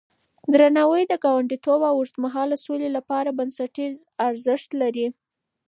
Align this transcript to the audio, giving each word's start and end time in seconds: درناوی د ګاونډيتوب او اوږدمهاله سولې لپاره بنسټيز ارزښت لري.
درناوی 0.53 1.03
د 1.07 1.13
ګاونډيتوب 1.23 1.81
او 1.89 1.95
اوږدمهاله 1.99 2.57
سولې 2.65 2.89
لپاره 2.97 3.35
بنسټيز 3.37 3.95
ارزښت 4.27 4.69
لري. 4.81 5.07